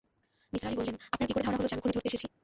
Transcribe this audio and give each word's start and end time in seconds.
নিসার 0.51 0.67
আলি 0.69 0.77
বললেন, 0.79 0.97
আপনার 1.13 1.27
কী 1.27 1.33
করে 1.35 1.45
ধারণা 1.45 1.57
হল 1.61 1.67
যে 1.71 1.73
আমি 1.75 1.81
খুনী 1.83 1.93
ধরতে 1.95 2.07
এসেছি? 2.09 2.25